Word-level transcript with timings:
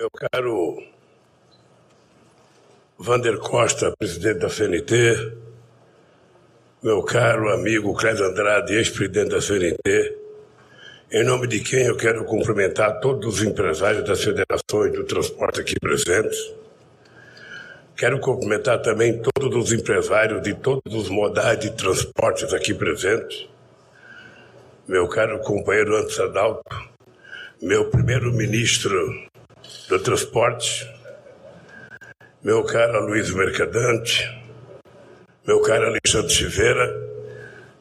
Meu 0.00 0.08
caro 0.12 0.80
Vander 2.96 3.36
Costa, 3.38 3.92
presidente 3.98 4.38
da 4.38 4.48
CNT, 4.48 5.32
meu 6.80 7.02
caro 7.02 7.52
amigo 7.52 7.92
Cléber 7.96 8.26
Andrade, 8.26 8.74
ex-presidente 8.74 9.30
da 9.30 9.40
CNT, 9.40 10.16
em 11.10 11.24
nome 11.24 11.48
de 11.48 11.58
quem 11.58 11.86
eu 11.86 11.96
quero 11.96 12.24
cumprimentar 12.24 13.00
todos 13.00 13.40
os 13.40 13.42
empresários 13.42 14.04
das 14.04 14.22
federações 14.22 14.92
do 14.92 15.02
transporte 15.02 15.62
aqui 15.62 15.74
presentes. 15.80 16.54
Quero 17.96 18.20
cumprimentar 18.20 18.80
também 18.80 19.20
todos 19.20 19.56
os 19.56 19.72
empresários 19.72 20.40
de 20.42 20.54
todos 20.54 20.94
os 20.94 21.08
modais 21.08 21.58
de 21.58 21.72
transportes 21.72 22.54
aqui 22.54 22.72
presentes. 22.72 23.48
Meu 24.86 25.08
caro 25.08 25.40
companheiro 25.40 25.96
Antes 25.96 26.20
Adalto, 26.20 26.62
meu 27.60 27.90
primeiro-ministro 27.90 29.27
do 29.88 29.98
Transporte, 29.98 30.86
meu 32.44 32.62
caro 32.62 33.06
Luiz 33.06 33.30
Mercadante, 33.32 34.30
meu 35.46 35.62
caro 35.62 35.86
Alexandre 35.86 36.30
Silveira, 36.30 36.94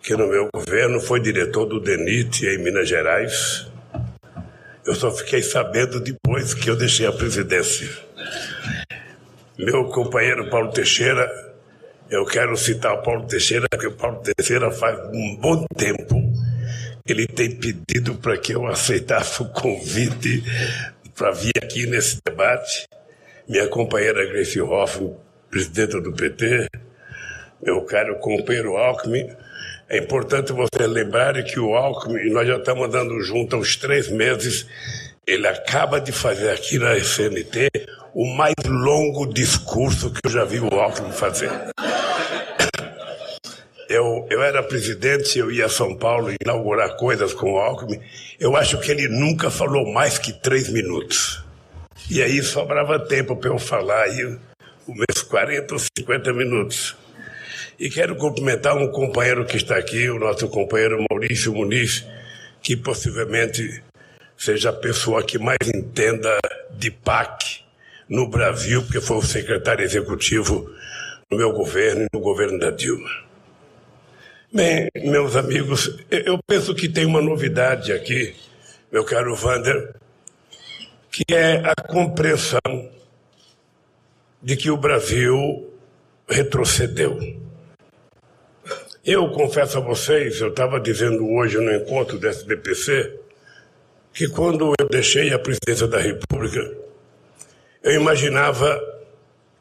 que 0.02 0.16
no 0.16 0.26
meu 0.26 0.48
governo 0.54 1.02
foi 1.02 1.20
diretor 1.20 1.66
do 1.66 1.82
DENIT 1.82 2.46
em 2.46 2.60
Minas 2.60 2.88
Gerais. 2.88 3.68
Eu 4.86 4.96
só 4.96 5.12
fiquei 5.12 5.44
sabendo 5.44 6.00
depois 6.00 6.54
que 6.54 6.70
eu 6.70 6.78
deixei 6.78 7.06
a 7.06 7.12
presidência. 7.12 7.90
Meu 9.58 9.86
companheiro 9.90 10.50
Paulo 10.50 10.72
Teixeira, 10.72 11.30
eu 12.10 12.26
quero 12.26 12.56
citar 12.56 12.94
o 12.94 13.04
Paulo 13.04 13.28
Teixeira, 13.28 13.68
porque 13.70 13.88
o 13.88 13.98
Paulo 13.98 14.22
Teixeira 14.22 14.72
faz 14.72 14.98
um 15.14 15.36
bom 15.36 15.66
tempo 15.76 16.18
ele 17.12 17.26
tem 17.26 17.56
pedido 17.56 18.16
para 18.16 18.38
que 18.38 18.54
eu 18.54 18.68
aceitasse 18.68 19.42
o 19.42 19.46
convite 19.46 20.44
para 21.18 21.32
vir 21.32 21.52
aqui 21.62 21.88
nesse 21.88 22.20
debate. 22.24 22.88
Minha 23.50 23.68
companheira 23.68 24.26
Grace 24.28 24.62
Hoffman, 24.62 25.16
presidenta 25.50 26.00
do 26.00 26.14
PT, 26.14 26.68
meu 27.62 27.82
caro 27.82 28.20
companheiro 28.20 28.78
Alckmin, 28.78 29.28
é 29.90 29.98
importante 29.98 30.54
você 30.54 30.86
lembrar 30.86 31.42
que 31.44 31.60
o 31.60 31.74
Alckmin, 31.74 32.30
nós 32.30 32.48
já 32.48 32.58
estamos 32.58 32.88
andando 32.88 33.20
junto 33.22 33.56
há 33.56 33.60
uns 33.60 33.76
três 33.76 34.10
meses, 34.10 34.68
ele 35.26 35.48
acaba 35.48 36.00
de 36.00 36.12
fazer 36.12 36.52
aqui 36.52 36.78
na 36.78 36.96
SNT 36.98 37.70
o 38.14 38.26
mais 38.36 38.54
longo 38.66 39.26
discurso 39.26 40.12
que 40.12 40.20
eu 40.24 40.30
já 40.30 40.44
vi 40.44 40.60
o 40.60 40.68
Alckmin 40.68 41.12
fazer. 41.12 41.50
Eu, 43.90 44.28
eu 44.30 44.44
era 44.44 44.62
presidente, 44.62 45.40
eu 45.40 45.50
ia 45.50 45.66
a 45.66 45.70
São 45.70 45.96
Paulo 45.96 46.34
inaugurar 46.42 46.98
coisas 46.98 47.34
com 47.34 47.54
o 47.54 47.58
Alckmin. 47.58 48.02
Eu 48.38 48.58
acho 48.58 48.78
que 48.80 48.92
ele 48.92 49.08
nunca 49.08 49.50
falou 49.50 49.92
mais 49.94 50.18
que 50.18 50.34
três 50.34 50.68
minutos. 50.68 51.42
E 52.10 52.22
aí 52.22 52.44
sobrava 52.44 53.00
tempo 53.00 53.36
para 53.38 53.50
eu 53.50 53.58
falar 53.58 54.04
aí, 54.04 54.38
meus 54.88 55.24
40 55.24 55.74
ou 55.74 55.80
50 55.80 56.34
minutos. 56.34 56.98
E 57.80 57.90
quero 57.90 58.16
cumprimentar 58.18 58.76
um 58.76 58.92
companheiro 58.92 59.46
que 59.46 59.56
está 59.56 59.78
aqui, 59.78 60.10
o 60.10 60.20
nosso 60.20 60.50
companheiro 60.50 61.06
Maurício 61.10 61.54
Muniz, 61.54 62.06
que 62.62 62.76
possivelmente 62.76 63.82
seja 64.36 64.72
a 64.72 64.74
pessoa 64.74 65.24
que 65.24 65.38
mais 65.38 65.60
entenda 65.74 66.38
de 66.72 66.92
PAC 66.92 67.62
no 68.10 68.30
Brasil, 68.30 68.82
porque 68.84 69.00
foi 69.00 69.18
o 69.18 69.22
secretário 69.22 69.86
executivo 69.86 70.70
no 71.32 71.38
meu 71.38 71.54
governo 71.54 72.04
e 72.04 72.08
no 72.14 72.20
governo 72.20 72.60
da 72.60 72.72
Dilma. 72.72 73.27
Bem, 74.58 74.90
meus 74.96 75.36
amigos, 75.36 75.96
eu 76.10 76.40
penso 76.48 76.74
que 76.74 76.90
tem 76.90 77.06
uma 77.06 77.22
novidade 77.22 77.94
aqui, 77.94 78.34
meu 78.92 79.06
caro 79.06 79.36
Vander, 79.36 79.94
que 81.12 81.24
é 81.32 81.58
a 81.58 81.76
compreensão 81.76 82.90
de 84.42 84.58
que 84.58 84.72
o 84.72 84.76
Brasil 84.76 85.72
retrocedeu. 86.28 87.20
Eu 89.06 89.30
confesso 89.30 89.78
a 89.78 89.82
vocês, 89.82 90.42
eu 90.42 90.50
estava 90.50 90.80
dizendo 90.80 91.30
hoje 91.30 91.58
no 91.58 91.72
encontro 91.72 92.18
do 92.18 92.28
SBPC, 92.28 93.14
que 94.12 94.28
quando 94.28 94.74
eu 94.80 94.90
deixei 94.90 95.32
a 95.32 95.38
presidência 95.38 95.86
da 95.86 96.00
República, 96.00 96.76
eu 97.84 97.92
imaginava 97.92 98.82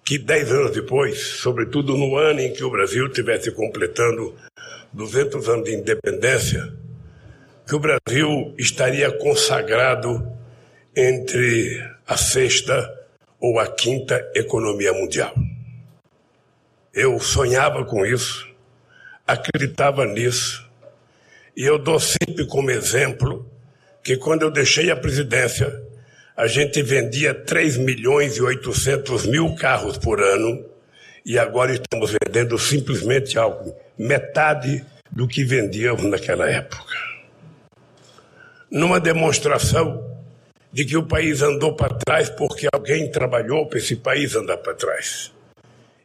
que 0.02 0.16
dez 0.16 0.50
anos 0.50 0.70
depois, 0.70 1.20
sobretudo 1.20 1.98
no 1.98 2.16
ano 2.16 2.40
em 2.40 2.54
que 2.54 2.64
o 2.64 2.70
Brasil 2.70 3.08
estivesse 3.08 3.50
completando 3.50 4.34
200 4.96 5.46
anos 5.50 5.64
de 5.66 5.74
independência, 5.76 6.72
que 7.66 7.74
o 7.74 7.78
Brasil 7.78 8.54
estaria 8.56 9.12
consagrado 9.12 10.26
entre 10.96 11.86
a 12.06 12.16
sexta 12.16 12.98
ou 13.38 13.60
a 13.60 13.66
quinta 13.66 14.26
economia 14.34 14.94
mundial. 14.94 15.34
Eu 16.94 17.20
sonhava 17.20 17.84
com 17.84 18.06
isso, 18.06 18.48
acreditava 19.26 20.06
nisso. 20.06 20.66
E 21.54 21.62
eu 21.62 21.78
dou 21.78 22.00
sempre 22.00 22.46
como 22.46 22.70
exemplo 22.70 23.46
que 24.02 24.16
quando 24.16 24.42
eu 24.42 24.50
deixei 24.50 24.90
a 24.90 24.96
presidência, 24.96 25.78
a 26.34 26.46
gente 26.46 26.82
vendia 26.82 27.34
3 27.34 27.76
milhões 27.76 28.38
e 28.38 28.42
800 28.42 29.26
mil 29.26 29.54
carros 29.56 29.98
por 29.98 30.22
ano 30.22 30.64
e 31.26 31.36
agora 31.40 31.72
estamos 31.72 32.12
vendendo 32.12 32.56
simplesmente 32.56 33.36
algo, 33.36 33.74
metade 33.98 34.86
do 35.10 35.26
que 35.26 35.42
vendíamos 35.42 36.04
naquela 36.04 36.48
época. 36.48 36.94
Numa 38.70 39.00
demonstração 39.00 40.08
de 40.72 40.84
que 40.84 40.96
o 40.96 41.02
país 41.02 41.42
andou 41.42 41.74
para 41.74 41.96
trás 41.96 42.30
porque 42.30 42.68
alguém 42.72 43.10
trabalhou 43.10 43.66
para 43.66 43.78
esse 43.78 43.96
país 43.96 44.36
andar 44.36 44.58
para 44.58 44.74
trás. 44.74 45.32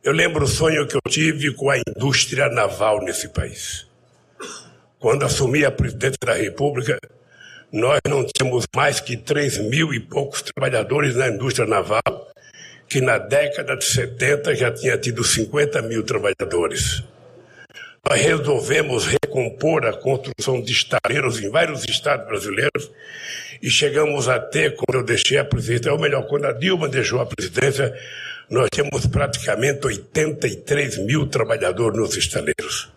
Eu 0.04 0.12
lembro 0.12 0.46
o 0.46 0.48
sonho 0.48 0.88
que 0.88 0.96
eu 0.96 1.02
tive 1.08 1.54
com 1.54 1.70
a 1.70 1.78
indústria 1.78 2.50
naval 2.50 3.04
nesse 3.04 3.30
país. 3.30 3.86
Quando 4.98 5.24
assumi 5.24 5.64
a 5.64 5.72
presidência 5.72 6.18
da 6.26 6.34
República, 6.34 6.98
nós 7.72 8.00
não 8.08 8.26
tínhamos 8.26 8.66
mais 8.76 9.00
que 9.00 9.16
3 9.16 9.60
mil 9.70 9.94
e 9.94 10.00
poucos 10.00 10.42
trabalhadores 10.42 11.16
na 11.16 11.28
indústria 11.28 11.68
naval, 11.68 12.32
que 12.92 13.00
na 13.00 13.18
década 13.18 13.78
de 13.78 13.86
70 13.86 14.54
já 14.54 14.70
tinha 14.70 14.98
tido 14.98 15.24
50 15.24 15.82
mil 15.84 16.04
trabalhadores. 16.04 17.02
Nós 18.06 18.20
resolvemos 18.20 19.06
recompor 19.08 19.86
a 19.86 19.94
construção 19.94 20.62
de 20.62 20.74
estaleiros 20.74 21.40
em 21.40 21.50
vários 21.50 21.86
estados 21.86 22.28
brasileiros 22.28 22.92
e 23.62 23.70
chegamos 23.70 24.28
a 24.28 24.38
ter, 24.42 24.76
quando 24.76 25.00
eu 25.00 25.06
deixei 25.06 25.38
a 25.38 25.46
presidência, 25.46 25.94
ou 25.94 26.00
melhor, 26.00 26.28
quando 26.28 26.44
a 26.48 26.52
Dilma 26.52 26.90
deixou 26.90 27.22
a 27.22 27.26
presidência, 27.26 27.98
nós 28.50 28.68
tínhamos 28.70 29.06
praticamente 29.06 29.88
83 29.88 30.98
mil 30.98 31.26
trabalhadores 31.28 31.98
nos 31.98 32.18
estaleiros. 32.18 32.92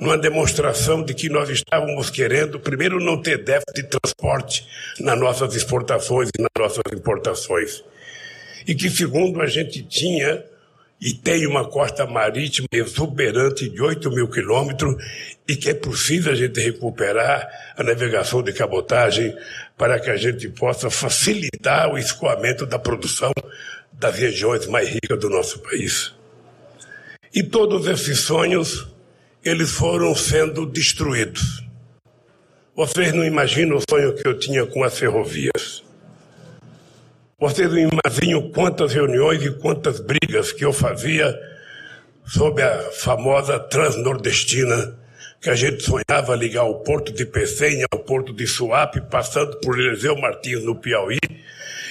Numa 0.00 0.16
demonstração 0.16 1.04
de 1.04 1.12
que 1.12 1.28
nós 1.28 1.50
estávamos 1.50 2.08
querendo, 2.08 2.58
primeiro, 2.58 2.98
não 2.98 3.20
ter 3.20 3.44
déficit 3.44 3.82
de 3.82 3.82
transporte 3.82 4.66
nas 4.98 5.20
nossas 5.20 5.54
exportações 5.54 6.30
e 6.38 6.40
nas 6.40 6.50
nossas 6.58 6.90
importações. 6.90 7.84
E 8.66 8.74
que, 8.74 8.90
segundo, 8.90 9.40
a 9.40 9.46
gente 9.46 9.82
tinha 9.82 10.44
e 11.00 11.14
tem 11.14 11.46
uma 11.46 11.66
costa 11.66 12.06
marítima 12.06 12.68
exuberante 12.70 13.68
de 13.68 13.80
8 13.80 14.10
mil 14.10 14.28
quilômetros 14.28 15.02
e 15.48 15.56
que 15.56 15.70
é 15.70 15.74
possível 15.74 16.32
a 16.32 16.36
gente 16.36 16.60
recuperar 16.60 17.48
a 17.74 17.82
navegação 17.82 18.42
de 18.42 18.52
cabotagem 18.52 19.34
para 19.78 19.98
que 19.98 20.10
a 20.10 20.16
gente 20.16 20.48
possa 20.50 20.90
facilitar 20.90 21.90
o 21.90 21.96
escoamento 21.96 22.66
da 22.66 22.78
produção 22.78 23.32
das 23.92 24.14
regiões 24.14 24.66
mais 24.66 24.88
ricas 24.88 25.18
do 25.18 25.30
nosso 25.30 25.60
país. 25.60 26.12
E 27.32 27.42
todos 27.42 27.86
esses 27.86 28.20
sonhos, 28.20 28.86
eles 29.42 29.70
foram 29.70 30.14
sendo 30.14 30.66
destruídos. 30.66 31.64
Vocês 32.76 33.12
não 33.14 33.24
imaginam 33.24 33.76
o 33.76 33.82
sonho 33.88 34.14
que 34.14 34.26
eu 34.26 34.38
tinha 34.38 34.66
com 34.66 34.84
as 34.84 34.98
ferrovias. 34.98 35.82
Vocês 37.40 37.70
não 37.72 37.78
imaginam 37.78 38.50
quantas 38.50 38.92
reuniões 38.92 39.42
e 39.42 39.50
quantas 39.50 39.98
brigas 39.98 40.52
que 40.52 40.62
eu 40.62 40.74
fazia 40.74 41.34
sobre 42.26 42.62
a 42.62 42.90
famosa 42.92 43.58
Transnordestina, 43.58 44.94
que 45.40 45.48
a 45.48 45.54
gente 45.54 45.82
sonhava 45.82 46.36
ligar 46.36 46.64
o 46.64 46.80
porto 46.80 47.10
de 47.10 47.24
Pecenha 47.24 47.86
ao 47.90 48.00
porto 48.00 48.34
de 48.34 48.46
Suape, 48.46 49.00
passando 49.00 49.56
por 49.60 49.80
Eliseu 49.80 50.18
Martins, 50.18 50.62
no 50.62 50.76
Piauí, 50.76 51.18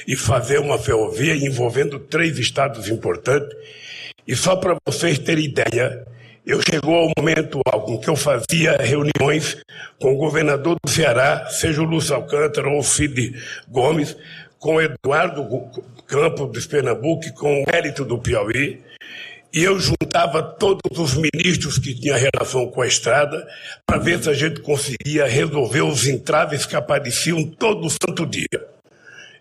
e 0.07 0.15
fazer 0.15 0.59
uma 0.59 0.77
ferrovia 0.77 1.35
envolvendo 1.35 1.97
três 1.97 2.37
estados 2.37 2.87
importantes. 2.87 3.57
E 4.27 4.35
só 4.35 4.55
para 4.55 4.77
vocês 4.87 5.17
terem 5.17 5.45
ideia, 5.45 6.05
eu 6.45 6.61
chegou 6.61 6.95
ao 6.95 7.11
momento 7.17 7.59
em 7.87 7.99
que 7.99 8.07
eu 8.07 8.15
fazia 8.15 8.77
reuniões 8.77 9.57
com 9.99 10.13
o 10.13 10.17
governador 10.17 10.77
do 10.83 10.91
Ceará, 10.91 11.47
seja 11.49 11.81
o 11.81 11.85
Lúcio 11.85 12.13
Alcântara 12.13 12.69
ou 12.69 12.79
o 12.79 12.83
Cid 12.83 13.33
Gomes, 13.67 14.15
com 14.59 14.81
Eduardo 14.81 15.47
Campos 16.05 16.51
de 16.51 16.67
Pernambuco, 16.67 17.33
com 17.33 17.63
o 17.63 17.65
Hélito 17.71 18.03
do 18.03 18.19
Piauí, 18.19 18.81
e 19.51 19.63
eu 19.63 19.79
juntava 19.79 20.43
todos 20.43 20.99
os 20.99 21.15
ministros 21.15 21.79
que 21.79 21.95
tinham 21.95 22.17
relação 22.17 22.67
com 22.67 22.81
a 22.81 22.87
estrada 22.87 23.47
para 23.85 23.97
ver 23.97 24.21
se 24.21 24.29
a 24.29 24.33
gente 24.33 24.59
conseguia 24.59 25.25
resolver 25.25 25.81
os 25.81 26.05
entraves 26.07 26.65
que 26.65 26.75
apareciam 26.75 27.43
todo 27.43 27.89
santo 27.89 28.27
dia. 28.27 28.67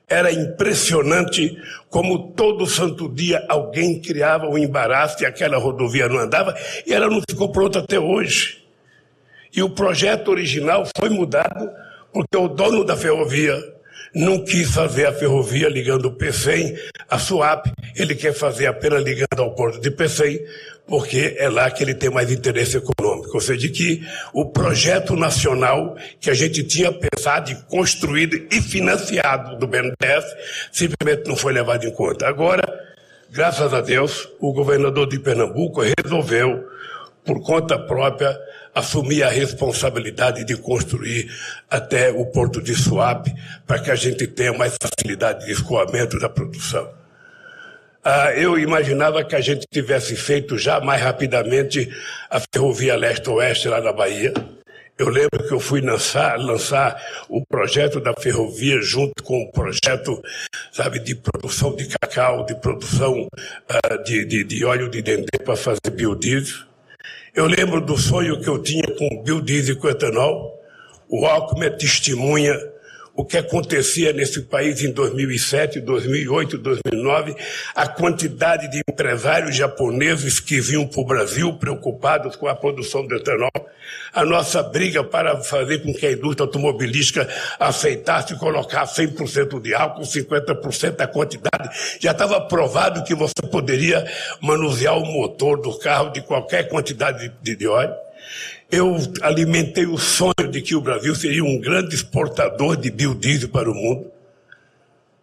Era 0.09 0.33
impressionante 0.33 1.61
como 1.91 2.33
todo 2.33 2.67
santo 2.67 3.07
dia 3.13 3.45
alguém 3.47 4.01
criava 4.01 4.47
um 4.47 4.57
embaraço 4.57 5.23
e 5.23 5.27
aquela 5.27 5.59
rodovia 5.59 6.09
não 6.09 6.19
andava 6.19 6.57
e 6.87 6.95
ela 6.95 7.11
não 7.11 7.21
ficou 7.29 7.53
pronta 7.53 7.81
até 7.81 8.01
hoje. 8.01 8.65
E 9.55 9.63
o 9.63 9.69
projeto 9.69 10.29
original 10.29 10.87
foi 10.97 11.11
mudado 11.11 11.71
porque 12.11 12.37
o 12.39 12.49
dono 12.49 12.85
da 12.85 12.97
ferrovia 12.97 13.78
não 14.15 14.45
quis 14.45 14.71
fazer 14.71 15.07
a 15.07 15.13
ferrovia 15.13 15.69
ligando 15.69 16.07
o 16.07 16.13
Pecém 16.13 16.77
a 17.09 17.19
Suap, 17.19 17.73
ele 17.97 18.15
quer 18.15 18.33
fazer 18.33 18.67
apenas 18.67 19.03
ligando 19.03 19.41
ao 19.41 19.55
porto 19.55 19.81
de 19.81 19.91
Pecém, 19.91 20.41
porque 20.87 21.37
é 21.39 21.49
lá 21.49 21.71
que 21.71 21.83
ele 21.83 21.95
tem 21.95 22.11
mais 22.11 22.31
interesse 22.33 22.77
econômico. 22.77 23.31
Ou 23.35 23.41
seja, 23.41 23.69
que 23.69 24.03
o 24.33 24.47
projeto 24.47 25.15
nacional 25.15 25.97
que 26.21 26.31
a 26.31 26.35
gente 26.35 26.63
tinha 26.65 26.91
pensado 26.93 27.51
e 27.51 27.55
construído 27.69 28.37
e 28.51 28.61
financiado 28.61 29.59
do 29.59 29.67
BNDES 29.67 30.25
simplesmente 30.73 31.29
não 31.29 31.37
foi 31.37 31.53
levado 31.53 31.85
em 31.85 31.91
conta. 31.91 32.27
Agora, 32.27 32.63
graças 33.31 33.73
a 33.73 33.81
Deus, 33.81 34.29
o 34.41 34.53
governador 34.53 35.09
de 35.09 35.19
Pernambuco 35.19 35.83
resolveu, 36.03 36.65
por 37.29 37.43
conta 37.43 37.79
própria, 37.79 38.41
assumir 38.75 39.23
a 39.23 39.29
responsabilidade 39.29 40.47
de 40.47 40.57
construir 40.57 41.31
até 41.69 42.11
o 42.11 42.25
porto 42.25 42.63
de 42.63 42.75
Suape 42.75 43.35
para 43.67 43.79
que 43.79 43.91
a 43.91 43.95
gente 43.95 44.27
tenha 44.27 44.55
mais 44.55 44.79
facilidade 44.81 45.45
de 45.45 45.53
escoamento 45.53 46.19
da 46.19 46.31
produção. 46.31 46.91
Ah, 48.03 48.33
eu 48.33 48.59
imaginava 48.59 49.23
que 49.23 49.37
a 49.37 49.43
gente 49.43 49.67
tivesse 49.71 50.17
feito 50.17 50.57
já 50.57 50.81
mais 50.81 51.03
rapidamente 51.03 51.95
a 52.31 52.41
ferrovia 52.41 52.97
leste-oeste 52.97 53.69
lá 53.69 53.83
na 53.83 53.93
Bahia. 53.93 54.33
Eu 54.97 55.11
lembro 55.11 55.47
que 55.47 55.53
eu 55.53 55.61
fui 55.61 55.83
lançar, 55.83 56.39
lançar 56.39 56.99
o 57.29 57.45
projeto 57.45 58.01
da 58.01 58.15
ferrovia 58.15 58.81
junto 58.81 59.23
com 59.23 59.43
o 59.43 59.53
projeto, 59.53 60.23
sabe, 60.73 60.99
de 60.99 61.15
produção 61.15 61.77
de 61.77 61.87
cacau, 61.89 62.47
de 62.47 62.55
produção 62.55 63.29
ah, 63.69 63.97
de, 63.99 64.25
de, 64.25 64.45
de, 64.45 64.65
óleo 64.65 64.89
de 64.89 65.03
dendê 65.03 65.39
para 65.45 65.57
fazer 65.57 65.91
biodiesel. 65.93 66.68
Eu 67.39 67.47
lembro 67.47 67.81
do 67.81 67.97
sonho 67.97 68.41
que 68.41 68.49
eu 68.49 68.61
tinha 68.61 68.83
com 68.97 69.23
biodiesel 69.23 69.77
e 69.77 69.79
com 69.79 69.89
etanol. 69.89 70.61
O 71.09 71.25
Alckmin 71.25 71.67
é 71.67 71.71
testemunha 71.71 72.53
o 73.19 73.25
que 73.25 73.37
acontecia 73.37 74.13
nesse 74.13 74.43
país 74.43 74.81
em 74.81 74.93
2007, 74.93 75.81
2008, 75.81 76.57
2009, 76.57 77.35
a 77.75 77.89
quantidade 77.89 78.71
de 78.71 78.81
empresários 78.89 79.57
japoneses 79.57 80.39
que 80.39 80.61
vinham 80.61 80.87
para 80.87 81.01
o 81.01 81.05
Brasil 81.05 81.53
preocupados 81.55 82.37
com 82.37 82.47
a 82.47 82.55
produção 82.55 83.05
de 83.09 83.17
etanol, 83.17 83.51
a 84.13 84.25
nossa 84.25 84.63
briga 84.63 85.03
para 85.03 85.37
fazer 85.43 85.83
com 85.83 85.93
que 85.93 86.07
a 86.07 86.13
indústria 86.13 86.47
automobilística 86.47 87.29
aceitasse 87.59 88.39
colocar 88.39 88.87
100% 88.87 89.61
de 89.63 89.75
álcool, 89.75 90.03
50% 90.03 90.93
da 90.93 91.09
quantidade. 91.09 91.71
Já 91.99 92.13
estava 92.13 92.41
provado 92.43 93.03
que 93.03 93.17
você 93.17 93.43
poderia 93.51 94.07
manusear 94.41 94.97
o 94.97 95.05
motor 95.05 95.61
do 95.61 95.77
carro 95.81 96.11
de 96.11 96.23
qualquer 96.23 96.69
quantidade 96.69 97.33
de, 97.43 97.57
de 97.57 97.67
óleo. 97.67 98.08
Eu 98.71 98.99
alimentei 99.23 99.87
o 99.87 99.97
sonho 99.97 100.51
de 100.51 100.61
que 100.61 100.75
o 100.75 100.81
Brasil 100.81 101.15
seria 101.15 101.43
um 101.43 101.59
grande 101.59 101.95
exportador 101.95 102.77
de 102.77 102.91
biodiesel 102.91 103.49
para 103.49 103.71
o 103.71 103.75
mundo. 103.75 104.11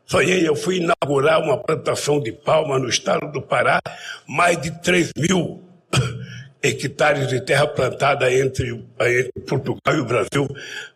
Sonhei, 0.03 0.47
eu 0.47 0.56
fui 0.56 0.77
inaugurar 0.77 1.42
uma 1.42 1.57
plantação 1.57 2.19
de 2.19 2.31
palma 2.31 2.80
no 2.80 2.89
estado 2.89 3.31
do 3.31 3.42
Pará, 3.42 3.80
mais 4.27 4.59
de 4.59 4.71
3 4.81 5.12
mil 5.15 5.63
hectares 6.62 7.27
de 7.27 7.39
terra 7.39 7.68
plantada 7.68 8.33
entre, 8.33 8.83
entre, 9.00 9.31
Portugal 9.48 9.95
e 9.95 10.00
o 10.00 10.06
Brasil 10.06 10.48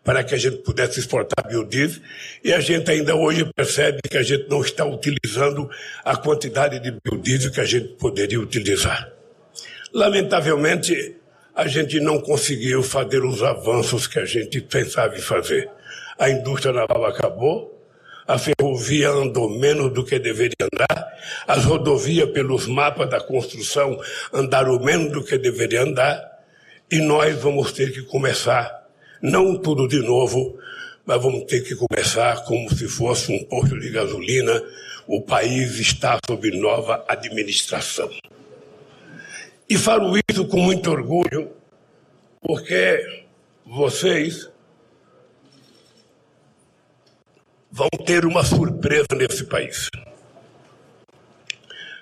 para 0.02 0.24
que 0.24 0.34
a 0.34 0.38
gente 0.38 0.56
pudesse 0.58 0.98
exportar 0.98 1.46
biodiesel. 1.48 2.02
E 2.42 2.52
a 2.52 2.58
gente 2.58 2.90
ainda 2.90 3.14
hoje 3.14 3.48
percebe 3.54 4.00
que 4.08 4.16
a 4.16 4.24
gente 4.24 4.48
não 4.48 4.60
está 4.60 4.84
utilizando 4.84 5.70
a 6.04 6.16
quantidade 6.16 6.80
de 6.80 6.96
biodiesel 7.04 7.52
que 7.52 7.60
a 7.60 7.64
gente 7.64 7.90
poderia 7.94 8.40
utilizar. 8.40 9.08
Lamentavelmente, 9.92 11.19
a 11.60 11.68
gente 11.68 12.00
não 12.00 12.18
conseguiu 12.18 12.82
fazer 12.82 13.22
os 13.22 13.42
avanços 13.42 14.06
que 14.06 14.18
a 14.18 14.24
gente 14.24 14.62
pensava 14.62 15.14
em 15.14 15.20
fazer. 15.20 15.68
A 16.18 16.30
indústria 16.30 16.72
naval 16.72 17.04
acabou, 17.04 17.78
a 18.26 18.38
ferrovia 18.38 19.10
andou 19.10 19.46
menos 19.58 19.92
do 19.92 20.02
que 20.02 20.18
deveria 20.18 20.54
andar, 20.72 21.18
as 21.46 21.66
rodovias, 21.66 22.30
pelos 22.30 22.66
mapas 22.66 23.10
da 23.10 23.20
construção, 23.20 24.00
andaram 24.32 24.78
menos 24.82 25.12
do 25.12 25.22
que 25.22 25.36
deveria 25.36 25.82
andar, 25.82 26.40
e 26.90 26.98
nós 26.98 27.38
vamos 27.38 27.72
ter 27.72 27.92
que 27.92 28.04
começar, 28.04 28.88
não 29.20 29.54
tudo 29.54 29.86
de 29.86 29.98
novo, 29.98 30.58
mas 31.04 31.22
vamos 31.22 31.44
ter 31.44 31.60
que 31.60 31.76
começar 31.76 32.42
como 32.44 32.74
se 32.74 32.88
fosse 32.88 33.30
um 33.32 33.44
posto 33.44 33.78
de 33.78 33.90
gasolina. 33.90 34.62
O 35.06 35.20
país 35.20 35.78
está 35.78 36.18
sob 36.26 36.50
nova 36.52 37.04
administração. 37.06 38.10
E 39.70 39.78
falo 39.78 40.18
isso 40.28 40.48
com 40.48 40.58
muito 40.58 40.90
orgulho, 40.90 41.52
porque 42.42 43.22
vocês 43.64 44.50
vão 47.70 47.88
ter 48.04 48.24
uma 48.26 48.42
surpresa 48.42 49.06
nesse 49.16 49.44
país. 49.44 49.88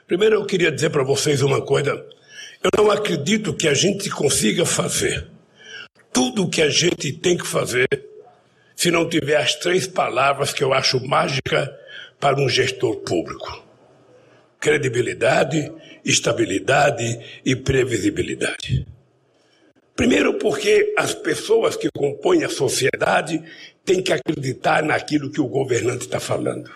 Primeiro, 0.07 0.37
eu 0.37 0.47
queria 0.47 0.73
dizer 0.73 0.89
para 0.89 1.05
vocês 1.05 1.43
uma 1.43 1.61
coisa. 1.61 1.91
Eu 2.63 2.71
não 2.83 2.91
acredito 2.91 3.53
que 3.53 3.69
a 3.69 3.75
gente 3.75 4.09
consiga 4.09 4.65
fazer 4.65 5.29
tudo 6.11 6.45
o 6.45 6.49
que 6.49 6.63
a 6.63 6.71
gente 6.71 7.13
tem 7.13 7.37
que 7.37 7.47
fazer 7.47 7.87
se 8.75 8.91
não 8.91 9.07
tiver 9.07 9.37
as 9.37 9.55
três 9.57 9.87
palavras 9.87 10.55
que 10.55 10.65
eu 10.65 10.73
acho 10.73 11.07
mágica 11.07 11.71
para 12.19 12.41
um 12.41 12.49
gestor 12.49 12.97
público: 13.01 13.63
credibilidade, 14.61 15.73
estabilidade 16.05 17.21
e 17.45 17.55
previsibilidade. 17.57 18.87
Primeiro, 19.95 20.35
porque 20.35 20.95
as 20.97 21.13
pessoas 21.15 21.77
que 21.77 21.89
compõem 21.91 22.45
a 22.45 22.49
sociedade 22.49 23.43
têm 23.85 24.03
que 24.03 24.13
acreditar 24.13 24.83
naquilo 24.83 25.31
que 25.31 25.41
o 25.41 25.49
governante 25.49 26.05
está 26.05 26.21
falando. 26.21 26.71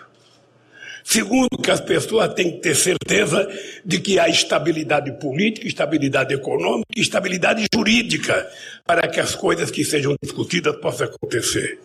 Segundo, 1.03 1.57
que 1.57 1.69
as 1.69 1.81
pessoas 1.81 2.33
têm 2.33 2.51
que 2.51 2.59
ter 2.59 2.75
certeza 2.75 3.47
de 3.83 3.99
que 3.99 4.17
há 4.17 4.29
estabilidade 4.29 5.11
política, 5.19 5.67
estabilidade 5.67 6.33
econômica 6.33 6.87
e 6.95 7.01
estabilidade 7.01 7.65
jurídica 7.73 8.49
para 8.85 9.07
que 9.07 9.19
as 9.19 9.35
coisas 9.35 9.69
que 9.69 9.83
sejam 9.83 10.15
discutidas 10.21 10.77
possam 10.77 11.07
acontecer. 11.07 11.79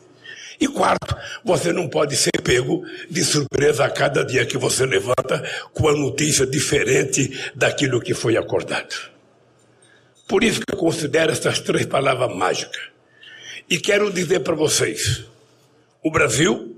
E 0.60 0.66
quarto, 0.66 1.16
você 1.44 1.72
não 1.72 1.88
pode 1.88 2.16
ser 2.16 2.42
pego 2.42 2.84
de 3.08 3.22
surpresa 3.22 3.84
a 3.84 3.90
cada 3.90 4.24
dia 4.24 4.44
que 4.44 4.58
você 4.58 4.84
levanta 4.84 5.48
com 5.72 5.88
a 5.88 5.92
notícia 5.92 6.44
diferente 6.44 7.52
daquilo 7.54 8.00
que 8.00 8.12
foi 8.12 8.36
acordado. 8.36 8.94
Por 10.26 10.42
isso 10.42 10.60
que 10.60 10.74
eu 10.74 10.78
considero 10.78 11.30
essas 11.30 11.60
três 11.60 11.86
palavras 11.86 12.34
mágicas. 12.34 12.82
E 13.70 13.78
quero 13.78 14.12
dizer 14.12 14.40
para 14.40 14.54
vocês: 14.54 15.24
o 16.02 16.10
Brasil, 16.10 16.76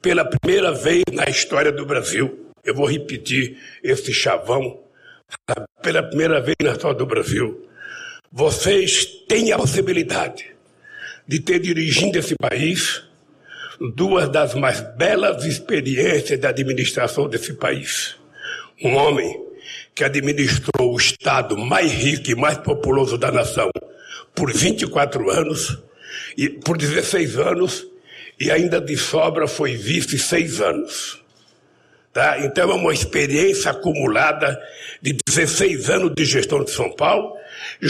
pela 0.00 0.24
primeira 0.24 0.72
vez 0.72 1.02
na 1.12 1.24
história 1.24 1.72
do 1.72 1.84
Brasil, 1.84 2.46
eu 2.64 2.74
vou 2.74 2.86
repetir 2.86 3.58
esse 3.82 4.12
chavão, 4.12 4.80
pela 5.82 6.02
primeira 6.04 6.40
vez 6.40 6.56
na 6.62 6.72
história 6.72 6.96
do 6.96 7.06
Brasil, 7.06 7.68
vocês 8.30 9.04
têm 9.26 9.52
a 9.52 9.58
possibilidade 9.58 10.57
de 11.28 11.38
ter 11.38 11.58
dirigindo 11.58 12.18
esse 12.18 12.34
país 12.34 13.02
duas 13.94 14.30
das 14.30 14.54
mais 14.54 14.80
belas 14.96 15.44
experiências 15.44 16.40
da 16.40 16.48
administração 16.48 17.28
desse 17.28 17.52
país. 17.52 18.16
Um 18.82 18.96
homem 18.96 19.44
que 19.94 20.02
administrou 20.02 20.94
o 20.94 20.96
Estado 20.96 21.56
mais 21.56 21.92
rico 21.92 22.30
e 22.30 22.34
mais 22.34 22.56
populoso 22.58 23.18
da 23.18 23.30
nação 23.30 23.70
por 24.34 24.52
24 24.52 25.30
anos, 25.30 25.78
e 26.36 26.48
por 26.48 26.78
16 26.78 27.36
anos, 27.36 27.86
e 28.40 28.50
ainda 28.50 28.80
de 28.80 28.96
sobra 28.96 29.46
foi 29.46 29.76
vice 29.76 30.18
seis 30.18 30.60
anos. 30.60 31.20
Tá? 32.12 32.38
Então 32.40 32.70
é 32.70 32.74
uma 32.74 32.92
experiência 32.92 33.70
acumulada 33.70 34.58
de 35.02 35.16
16 35.26 35.90
anos 35.90 36.12
de 36.16 36.24
gestão 36.24 36.64
de 36.64 36.70
São 36.70 36.90
Paulo 36.92 37.37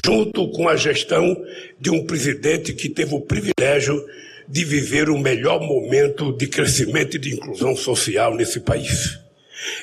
junto 0.05 0.49
com 0.51 0.69
a 0.69 0.77
gestão 0.77 1.37
de 1.79 1.91
um 1.91 2.05
presidente 2.05 2.73
que 2.73 2.89
teve 2.89 3.15
o 3.15 3.21
privilégio 3.21 4.05
de 4.47 4.65
viver 4.65 5.11
o 5.11 5.19
melhor 5.19 5.61
momento 5.61 6.33
de 6.33 6.47
crescimento 6.47 7.17
e 7.17 7.19
de 7.19 7.35
inclusão 7.35 7.77
social 7.77 8.35
nesse 8.35 8.61
país. 8.61 9.19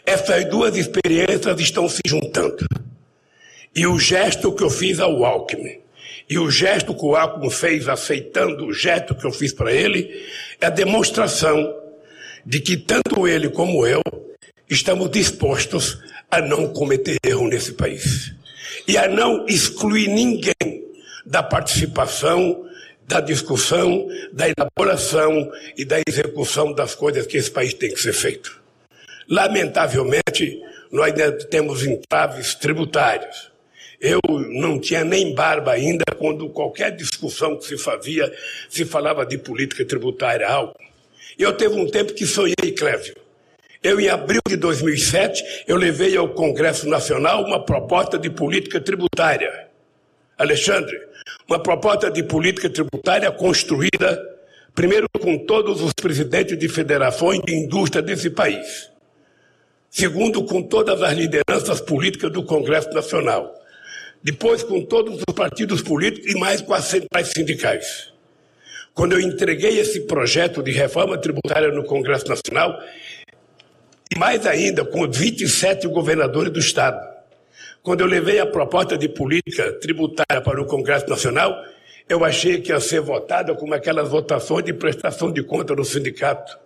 Essas 0.06 0.46
duas 0.46 0.76
experiências 0.76 1.60
estão 1.60 1.88
se 1.88 2.02
juntando. 2.08 2.66
E 3.76 3.86
o 3.86 4.00
gesto 4.00 4.52
que 4.54 4.64
eu 4.64 4.70
fiz 4.70 5.00
ao 5.00 5.24
Alckmin 5.24 5.80
e 6.30 6.40
o 6.40 6.50
gesto 6.50 6.96
que 6.96 7.06
o 7.06 7.16
Alckmin 7.16 7.52
fez 7.52 7.88
aceitando 7.88 8.66
o 8.66 8.74
gesto 8.74 9.14
que 9.14 9.28
eu 9.28 9.32
fiz 9.32 9.54
para 9.54 9.72
ele 9.72 10.26
é 10.60 10.66
a 10.66 10.70
demonstração 10.72 11.76
de 12.44 12.60
que 12.60 12.78
tanto 12.78 13.28
ele 13.28 13.50
como 13.50 13.86
eu 13.86 14.02
estamos 14.68 15.12
dispostos 15.12 16.00
a 16.32 16.42
não 16.42 16.70
cometer 16.70 17.18
erro 17.24 17.48
nesse 17.48 17.74
país 17.74 18.34
e 18.88 18.98
a 18.98 19.08
não 19.08 19.46
excluir 19.48 20.08
ninguém 20.08 20.86
da 21.26 21.42
participação 21.42 22.66
da 23.08 23.20
discussão, 23.20 24.08
da 24.34 24.46
elaboração 24.50 25.52
e 25.78 25.86
da 25.86 25.98
execução 26.08 26.74
das 26.74 26.96
coisas 26.96 27.28
que 27.28 27.38
esse 27.38 27.52
país 27.52 27.74
tem 27.74 27.94
que 27.94 28.02
ser 28.02 28.14
feito. 28.14 28.60
Lamentavelmente, 29.30 30.62
nós 30.92 31.08
ainda 31.08 31.32
temos 31.32 31.86
entraves 31.86 32.56
tributários. 32.56 33.52
Eu 34.00 34.20
não 34.50 34.80
tinha 34.80 35.04
nem 35.04 35.34
barba 35.34 35.72
ainda 35.72 36.04
quando 36.18 36.50
qualquer 36.50 36.96
discussão 36.96 37.58
que 37.58 37.66
se 37.66 37.78
fazia 37.78 38.32
se 38.70 38.86
falava 38.86 39.26
de 39.26 39.38
política 39.38 39.86
tributária 39.86 40.48
algo. 40.48 40.76
Eu 41.38 41.54
teve 41.54 41.76
um 41.76 41.90
tempo 41.90 42.14
que 42.14 42.26
sonhei, 42.26 42.72
Clévio. 42.78 43.16
Eu, 43.86 44.00
em 44.00 44.10
abril 44.10 44.42
de 44.48 44.56
2007, 44.56 45.66
eu 45.68 45.76
levei 45.76 46.18
ao 46.18 46.30
Congresso 46.30 46.90
Nacional 46.90 47.44
uma 47.44 47.64
proposta 47.64 48.18
de 48.18 48.32
política 48.32 48.82
tributária. 48.82 49.68
Alexandre, 50.36 51.00
uma 51.48 51.62
proposta 51.62 52.10
de 52.10 52.24
política 52.24 52.68
tributária 52.68 53.32
construída, 53.32 54.20
primeiro, 54.74 55.06
com 55.22 55.38
todos 55.38 55.84
os 55.84 55.94
presidentes 55.94 56.58
de 56.58 56.68
federações 56.68 57.40
de 57.46 57.54
indústria 57.54 58.02
desse 58.02 58.32
país. 58.32 58.90
Segundo, 59.88 60.44
com 60.46 60.64
todas 60.64 61.04
as 61.04 61.14
lideranças 61.14 61.80
políticas 61.80 62.32
do 62.32 62.44
Congresso 62.44 62.90
Nacional. 62.90 63.54
Depois, 64.24 64.64
com 64.64 64.84
todos 64.84 65.20
os 65.20 65.36
partidos 65.36 65.84
políticos 65.84 66.34
e 66.34 66.40
mais 66.40 66.60
com 66.60 66.74
as 66.74 66.86
centrais 66.86 67.28
sindicais. 67.28 68.12
Quando 68.96 69.12
eu 69.12 69.20
entreguei 69.20 69.78
esse 69.78 70.08
projeto 70.08 70.64
de 70.64 70.72
reforma 70.72 71.20
tributária 71.20 71.68
no 71.68 71.84
Congresso 71.84 72.26
Nacional, 72.28 72.82
mais 74.18 74.46
ainda 74.46 74.86
com 74.86 75.02
os 75.02 75.18
27 75.18 75.88
governadores 75.88 76.52
do 76.52 76.60
Estado, 76.60 77.16
quando 77.84 78.02
eu 78.02 78.08
levei 78.08 78.40
a 78.40 78.46
proposta 78.46 78.98
de 78.98 79.08
política 79.08 79.74
tributária 79.74 80.42
para 80.42 80.62
o 80.62 80.66
Congresso 80.66 81.08
Nacional, 81.08 81.54
eu 82.08 82.24
achei 82.24 82.62
que 82.62 82.72
ia 82.72 82.80
ser 82.80 83.02
votada 83.02 83.54
como 83.56 83.74
aquelas 83.74 84.10
votações 84.10 84.66
de 84.66 84.74
prestação 84.74 85.32
de 85.32 85.44
conta 85.44 85.76
no 85.76 85.84
sindicato. 85.84 86.58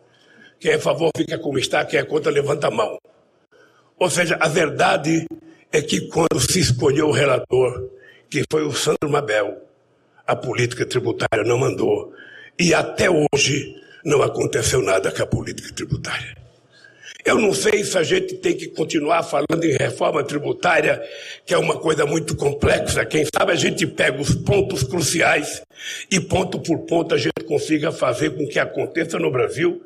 Quem 0.60 0.72
é 0.72 0.76
a 0.76 0.80
favor 0.80 1.12
fica 1.16 1.38
como 1.38 1.58
está, 1.58 1.84
quem 1.84 2.00
é 2.00 2.04
contra 2.04 2.32
levanta 2.32 2.68
a 2.68 2.72
mão. 2.72 2.98
Ou 3.98 4.10
seja, 4.10 4.38
a 4.40 4.48
verdade 4.48 5.26
é 5.72 5.82
que 5.82 6.08
quando 6.08 6.40
se 6.40 6.60
escolheu 6.60 7.08
o 7.08 7.12
relator, 7.12 7.90
que 8.30 8.44
foi 8.50 8.64
o 8.64 8.72
Sandro 8.72 9.10
Mabel, 9.10 9.58
a 10.26 10.36
política 10.36 10.86
tributária 10.86 11.44
não 11.44 11.58
mandou. 11.58 12.14
E 12.58 12.74
até 12.74 13.10
hoje 13.10 13.76
não 14.06 14.22
aconteceu 14.22 14.82
nada 14.82 15.12
com 15.12 15.24
a 15.24 15.26
política 15.26 15.74
tributária. 15.74 16.39
Eu 17.30 17.38
não 17.38 17.54
sei 17.54 17.84
se 17.84 17.96
a 17.96 18.02
gente 18.02 18.34
tem 18.38 18.58
que 18.58 18.70
continuar 18.70 19.22
falando 19.22 19.64
em 19.64 19.78
reforma 19.78 20.24
tributária, 20.24 21.00
que 21.46 21.54
é 21.54 21.58
uma 21.60 21.78
coisa 21.78 22.04
muito 22.04 22.36
complexa. 22.36 23.06
Quem 23.06 23.24
sabe 23.24 23.52
a 23.52 23.56
gente 23.56 23.86
pega 23.86 24.20
os 24.20 24.34
pontos 24.34 24.82
cruciais 24.82 25.62
e 26.10 26.20
ponto 26.20 26.60
por 26.60 26.80
ponto 26.88 27.14
a 27.14 27.20
gente 27.20 27.44
consiga 27.46 27.92
fazer 27.92 28.32
com 28.32 28.48
que 28.48 28.58
aconteça 28.58 29.20
no 29.20 29.32
Brasil 29.32 29.80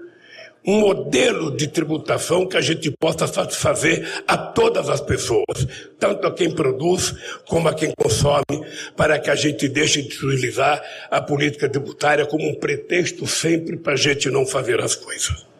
um 0.65 0.79
modelo 0.79 1.53
de 1.53 1.67
tributação 1.67 2.47
que 2.47 2.55
a 2.55 2.61
gente 2.61 2.89
possa 2.97 3.27
satisfazer 3.27 4.23
a 4.25 4.37
todas 4.37 4.87
as 4.87 5.01
pessoas, 5.01 5.67
tanto 5.99 6.25
a 6.25 6.33
quem 6.33 6.49
produz 6.49 7.13
como 7.45 7.67
a 7.67 7.73
quem 7.73 7.91
consome, 7.97 8.65
para 8.95 9.19
que 9.19 9.29
a 9.29 9.35
gente 9.35 9.67
deixe 9.67 10.01
de 10.01 10.15
utilizar 10.15 10.81
a 11.11 11.19
política 11.19 11.67
tributária 11.67 12.25
como 12.25 12.49
um 12.49 12.55
pretexto 12.55 13.27
sempre 13.27 13.75
para 13.75 13.91
a 13.91 13.97
gente 13.97 14.29
não 14.29 14.45
fazer 14.45 14.79
as 14.79 14.95
coisas. 14.95 15.51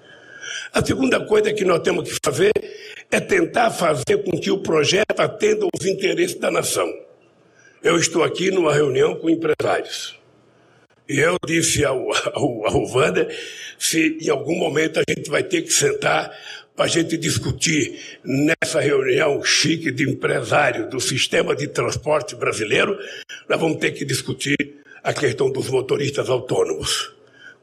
A 0.74 0.84
segunda 0.84 1.24
coisa 1.24 1.54
que 1.54 1.64
nós 1.64 1.82
temos 1.82 2.12
que 2.12 2.18
fazer 2.26 2.52
é 3.12 3.20
tentar 3.20 3.70
fazer 3.70 4.24
com 4.26 4.32
que 4.40 4.50
o 4.50 4.58
projeto 4.58 5.20
atenda 5.20 5.68
os 5.72 5.86
interesses 5.86 6.36
da 6.40 6.50
nação. 6.50 6.92
Eu 7.84 7.96
estou 7.96 8.24
aqui 8.24 8.50
numa 8.50 8.74
reunião 8.74 9.14
com 9.16 9.30
empresários. 9.30 10.20
E 11.08 11.20
eu 11.20 11.36
disse 11.46 11.86
ao, 11.86 12.12
ao, 12.34 12.66
ao 12.66 12.88
Wander 12.88 13.28
se 13.78 14.18
em 14.20 14.30
algum 14.30 14.58
momento 14.58 15.00
a 15.00 15.04
gente 15.08 15.30
vai 15.30 15.44
ter 15.44 15.62
que 15.62 15.72
sentar 15.72 16.36
para 16.76 16.86
a 16.86 16.88
gente 16.88 17.18
discutir 17.18 18.20
nessa 18.26 18.82
reunião 18.82 19.44
chique 19.44 19.92
de 19.92 20.10
empresários 20.10 20.90
do 20.90 21.00
sistema 21.00 21.56
de 21.56 21.68
transporte 21.68 22.36
brasileiro, 22.36 22.98
nós 23.48 23.60
vamos 23.60 23.78
ter 23.78 23.92
que 23.92 24.04
discutir 24.04 24.58
a 25.04 25.14
questão 25.14 25.52
dos 25.52 25.70
motoristas 25.70 26.30
autônomos. 26.30 27.14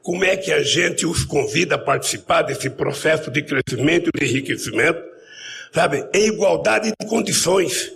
Como 0.01 0.25
é 0.25 0.35
que 0.35 0.51
a 0.51 0.63
gente 0.63 1.05
os 1.05 1.23
convida 1.23 1.75
a 1.75 1.77
participar 1.77 2.41
desse 2.41 2.69
processo 2.69 3.29
de 3.29 3.43
crescimento 3.43 4.09
e 4.13 4.19
de 4.19 4.25
enriquecimento, 4.25 5.01
sabe, 5.71 6.07
em 6.13 6.27
igualdade 6.27 6.91
de 6.99 7.07
condições, 7.07 7.91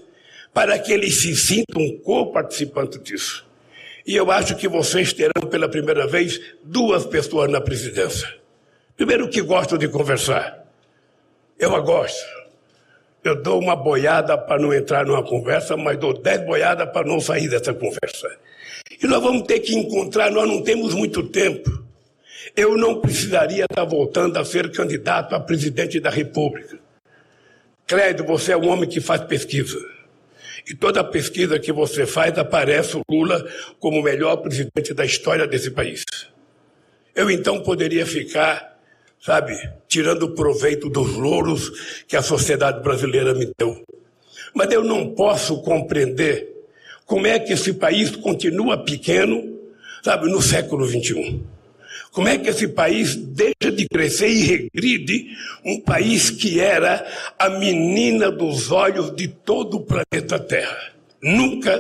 para 0.54 0.78
que 0.80 0.94
eles 0.94 1.22
se 1.22 1.36
sintam 1.36 1.98
co-participantes 2.04 3.02
disso. 3.04 3.46
E 4.06 4.16
eu 4.16 4.32
acho 4.32 4.56
que 4.56 4.68
vocês 4.68 5.12
terão 5.12 5.50
pela 5.50 5.68
primeira 5.68 6.06
vez 6.06 6.40
duas 6.64 7.06
pessoas 7.06 7.50
na 7.50 7.60
presidência. 7.60 8.32
Primeiro, 8.96 9.28
que 9.28 9.42
gostam 9.42 9.78
de 9.78 9.88
conversar. 9.88 10.64
Eu 11.60 11.76
a 11.76 11.80
gosto. 11.80 12.24
Eu 13.24 13.42
dou 13.42 13.60
uma 13.60 13.76
boiada 13.76 14.38
para 14.38 14.62
não 14.62 14.72
entrar 14.72 15.06
numa 15.06 15.24
conversa, 15.24 15.76
mas 15.76 15.98
dou 15.98 16.14
dez 16.14 16.46
boiadas 16.46 16.88
para 16.92 17.08
não 17.08 17.20
sair 17.20 17.50
dessa 17.50 17.74
conversa. 17.74 18.30
E 19.02 19.08
nós 19.08 19.22
vamos 19.22 19.48
ter 19.48 19.60
que 19.60 19.76
encontrar, 19.76 20.30
nós 20.30 20.48
não 20.48 20.62
temos 20.62 20.94
muito 20.94 21.24
tempo. 21.24 21.85
Eu 22.56 22.78
não 22.78 23.02
precisaria 23.02 23.66
estar 23.66 23.84
voltando 23.84 24.38
a 24.38 24.46
ser 24.46 24.72
candidato 24.72 25.36
a 25.36 25.40
presidente 25.42 26.00
da 26.00 26.10
República. 26.10 26.80
Clédio, 27.86 28.26
você 28.26 28.54
é 28.54 28.58
um 28.58 28.70
homem 28.70 28.88
que 28.88 29.02
faz 29.02 29.22
pesquisa. 29.22 29.78
E 30.66 30.74
toda 30.74 31.04
pesquisa 31.04 31.60
que 31.60 31.74
você 31.74 32.06
faz 32.06 32.38
aparece 32.38 32.96
o 32.96 33.02
Lula 33.10 33.46
como 33.78 34.00
o 34.00 34.04
melhor 34.04 34.38
presidente 34.38 34.94
da 34.94 35.04
história 35.04 35.46
desse 35.46 35.70
país. 35.70 36.04
Eu 37.14 37.30
então 37.30 37.62
poderia 37.62 38.06
ficar, 38.06 38.80
sabe, 39.22 39.54
tirando 39.88 40.34
proveito 40.34 40.90
dos 40.90 41.14
louros 41.14 42.04
que 42.08 42.16
a 42.16 42.22
sociedade 42.22 42.82
brasileira 42.82 43.34
me 43.34 43.52
deu. 43.58 43.84
Mas 44.54 44.72
eu 44.72 44.84
não 44.84 45.14
posso 45.14 45.62
compreender 45.62 46.56
como 47.06 47.28
é 47.28 47.38
que 47.38 47.52
esse 47.52 47.74
país 47.74 48.16
continua 48.16 48.78
pequeno, 48.78 49.60
sabe, 50.02 50.30
no 50.30 50.42
século 50.42 50.88
XXI. 50.88 51.55
Como 52.16 52.30
é 52.30 52.38
que 52.38 52.50
esse 52.50 52.70
país 52.70 53.14
deixa 53.14 53.70
de 53.76 53.90
crescer 53.90 54.30
e 54.30 54.46
regride 54.46 55.36
um 55.66 55.82
país 55.82 56.30
que 56.30 56.62
era 56.62 57.06
a 57.38 57.50
menina 57.50 58.32
dos 58.32 58.72
olhos 58.72 59.14
de 59.14 59.28
todo 59.28 59.76
o 59.76 59.82
planeta 59.82 60.40
Terra? 60.40 60.94
Nunca 61.22 61.78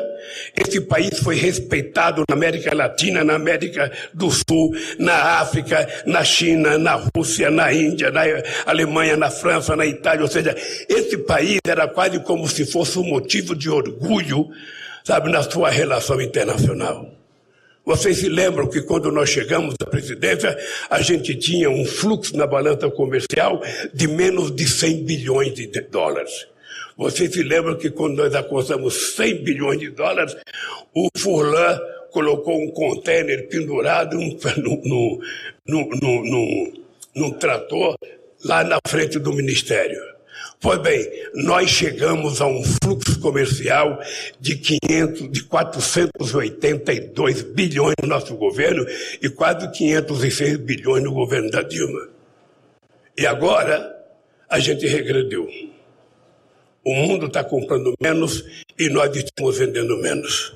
esse 0.53 0.81
país 0.81 1.19
foi 1.19 1.35
respeitado 1.35 2.25
na 2.27 2.35
América 2.35 2.75
Latina, 2.75 3.23
na 3.23 3.35
América 3.35 3.89
do 4.13 4.29
Sul, 4.29 4.75
na 4.99 5.39
África, 5.39 5.87
na 6.05 6.21
China, 6.25 6.77
na 6.77 7.01
Rússia, 7.15 7.49
na 7.49 7.71
Índia, 7.71 8.11
na 8.11 8.23
Alemanha, 8.65 9.15
na 9.15 9.31
França, 9.31 9.73
na 9.73 9.85
Itália. 9.85 10.23
Ou 10.23 10.29
seja, 10.29 10.53
esse 10.89 11.17
país 11.19 11.59
era 11.65 11.87
quase 11.87 12.19
como 12.19 12.45
se 12.49 12.65
fosse 12.65 12.99
um 12.99 13.05
motivo 13.05 13.55
de 13.55 13.69
orgulho, 13.69 14.49
sabe, 15.01 15.31
na 15.31 15.43
sua 15.43 15.69
relação 15.69 16.19
internacional. 16.19 17.25
Vocês 17.85 18.17
se 18.17 18.29
lembram 18.29 18.67
que 18.67 18.81
quando 18.81 19.11
nós 19.11 19.29
chegamos 19.29 19.75
à 19.79 19.85
presidência, 19.85 20.57
a 20.89 21.01
gente 21.01 21.35
tinha 21.35 21.69
um 21.69 21.85
fluxo 21.85 22.35
na 22.35 22.47
balança 22.47 22.89
comercial 22.89 23.61
de 23.93 24.07
menos 24.07 24.53
de 24.53 24.67
100 24.67 25.03
bilhões 25.03 25.53
de 25.53 25.67
dólares. 25.81 26.47
Vocês 26.97 27.31
se 27.31 27.43
lembram 27.43 27.77
que 27.77 27.91
quando 27.91 28.15
nós 28.15 28.33
acordamos 28.33 29.15
100 29.15 29.43
bilhões 29.43 29.79
de 29.79 29.89
dólares, 29.89 30.35
o 30.93 31.09
Furlan 31.15 31.79
colocou 32.09 32.59
um 32.59 32.71
container 32.71 33.47
pendurado 33.49 34.17
no, 34.17 35.21
no, 36.01 36.73
num 37.13 37.31
trator 37.33 37.95
lá 38.43 38.63
na 38.63 38.79
frente 38.87 39.19
do 39.19 39.31
ministério. 39.31 40.14
Pois 40.59 40.79
bem, 40.79 41.07
nós 41.33 41.69
chegamos 41.69 42.41
a 42.41 42.47
um 42.47 42.63
fluxo 42.63 43.19
comercial 43.19 43.99
de 44.39 44.55
500, 44.55 45.31
de 45.31 45.43
482 45.43 47.41
bilhões 47.41 47.95
no 48.01 48.07
nosso 48.07 48.35
governo 48.35 48.85
e 49.21 49.29
quase 49.29 49.69
506 49.71 50.57
bilhões 50.57 51.03
no 51.03 51.11
governo 51.13 51.49
da 51.49 51.61
Dilma. 51.61 52.09
E 53.17 53.25
agora 53.25 53.95
a 54.49 54.59
gente 54.59 54.85
regrediu. 54.87 55.47
O 56.83 56.93
mundo 56.93 57.25
está 57.27 57.43
comprando 57.43 57.93
menos 57.99 58.43
e 58.77 58.89
nós 58.89 59.15
estamos 59.15 59.57
vendendo 59.57 59.97
menos. 59.97 60.55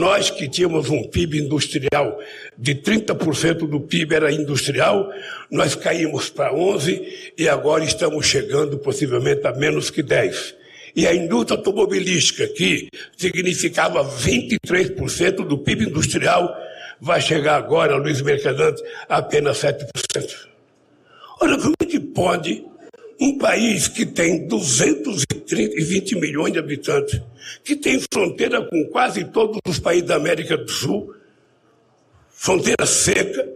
Nós 0.00 0.30
que 0.30 0.48
tínhamos 0.48 0.88
um 0.88 1.02
PIB 1.02 1.40
industrial 1.40 2.18
de 2.56 2.74
30% 2.74 3.68
do 3.68 3.82
PIB 3.82 4.14
era 4.14 4.32
industrial, 4.32 5.12
nós 5.50 5.74
caímos 5.74 6.30
para 6.30 6.54
11 6.54 7.32
e 7.36 7.46
agora 7.46 7.84
estamos 7.84 8.24
chegando 8.24 8.78
possivelmente 8.78 9.46
a 9.46 9.52
menos 9.52 9.90
que 9.90 10.02
10. 10.02 10.54
E 10.96 11.06
a 11.06 11.14
indústria 11.14 11.58
automobilística, 11.58 12.48
que 12.48 12.88
significava 13.14 14.02
23% 14.02 15.46
do 15.46 15.58
PIB 15.58 15.90
industrial, 15.90 16.50
vai 16.98 17.20
chegar 17.20 17.56
agora, 17.56 17.94
Luiz 17.96 18.22
Mercadante, 18.22 18.82
a 19.06 19.18
apenas 19.18 19.58
7%. 19.58 19.84
Olha, 21.42 21.58
como 21.58 21.74
é 21.78 21.84
que 21.84 22.00
pode 22.00 22.64
um 23.20 23.36
país 23.36 23.86
que 23.86 24.06
tem 24.06 24.46
220 24.46 26.16
milhões 26.18 26.54
de 26.54 26.58
habitantes, 26.58 27.20
que 27.62 27.76
tem 27.76 28.00
fronteira 28.12 28.62
com 28.62 28.84
quase 28.86 29.24
todos 29.24 29.60
os 29.66 29.78
países 29.78 30.08
da 30.08 30.16
América 30.16 30.56
do 30.56 30.70
Sul, 30.70 31.14
fronteira 32.30 32.86
seca, 32.86 33.46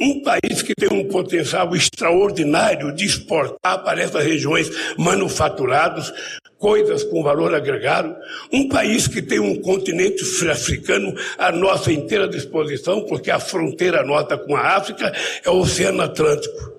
um 0.00 0.22
país 0.22 0.62
que 0.62 0.72
tem 0.76 0.88
um 0.96 1.08
potencial 1.08 1.74
extraordinário 1.74 2.94
de 2.94 3.04
exportar 3.04 3.82
para 3.82 4.00
essas 4.00 4.24
regiões 4.24 4.70
manufaturados, 4.96 6.12
coisas 6.56 7.02
com 7.02 7.20
valor 7.20 7.52
agregado, 7.52 8.14
um 8.52 8.68
país 8.68 9.08
que 9.08 9.20
tem 9.20 9.40
um 9.40 9.60
continente 9.60 10.22
africano 10.48 11.12
à 11.36 11.50
nossa 11.50 11.92
inteira 11.92 12.28
disposição, 12.28 13.04
porque 13.06 13.32
a 13.32 13.40
fronteira 13.40 14.04
nossa 14.04 14.38
com 14.38 14.54
a 14.54 14.76
África 14.76 15.12
é 15.44 15.50
o 15.50 15.58
Oceano 15.58 16.02
Atlântico. 16.02 16.77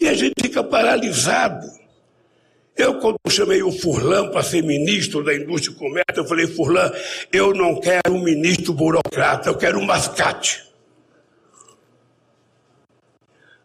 E 0.00 0.08
a 0.08 0.14
gente 0.14 0.34
fica 0.40 0.64
paralisado. 0.64 1.66
Eu, 2.76 2.98
quando 2.98 3.18
chamei 3.28 3.62
o 3.62 3.70
Furlan 3.70 4.30
para 4.30 4.42
ser 4.42 4.62
ministro 4.62 5.22
da 5.22 5.34
Indústria 5.34 5.74
e 5.74 5.78
Comércio, 5.78 6.16
eu 6.16 6.24
falei, 6.24 6.46
Furlan, 6.46 6.90
eu 7.30 7.52
não 7.52 7.78
quero 7.78 8.14
um 8.14 8.22
ministro 8.22 8.72
burocrata, 8.72 9.50
eu 9.50 9.56
quero 9.56 9.78
um 9.78 9.84
mascate. 9.84 10.64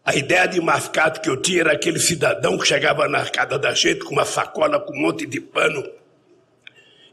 A 0.04 0.14
ideia 0.14 0.46
de 0.46 0.60
mascate 0.60 1.20
que 1.20 1.30
eu 1.30 1.40
tinha 1.40 1.62
era 1.62 1.72
aquele 1.72 1.98
cidadão 1.98 2.58
que 2.58 2.66
chegava 2.66 3.08
na 3.08 3.18
arcada 3.18 3.58
da 3.58 3.72
gente 3.72 4.04
com 4.04 4.12
uma 4.12 4.26
sacola 4.26 4.78
com 4.78 4.92
um 4.92 5.00
monte 5.00 5.26
de 5.26 5.40
pano 5.40 5.82